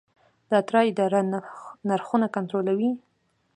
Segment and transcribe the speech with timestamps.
[0.49, 1.19] د اترا اداره
[1.89, 2.91] نرخونه کنټرولوي؟